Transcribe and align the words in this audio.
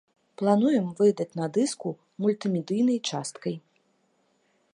Плануем 0.41 0.87
выдаць 1.01 1.37
на 1.41 1.45
дыску 1.59 1.87
мультымедыйнай 2.25 2.97
часткай. 3.13 3.55